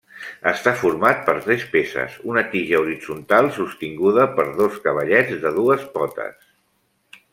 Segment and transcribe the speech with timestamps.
[0.51, 6.43] Està format per tres peces: una tija horitzontal sostinguda per dos cavallets de dues potes.